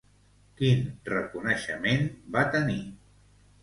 [0.61, 0.81] Quin
[1.13, 2.85] reconeixement va tenir?